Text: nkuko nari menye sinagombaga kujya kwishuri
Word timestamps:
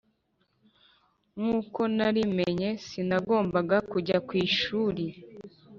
nkuko 1.39 1.81
nari 1.95 2.21
menye 2.37 2.69
sinagombaga 2.85 3.77
kujya 3.91 4.17
kwishuri 4.27 5.05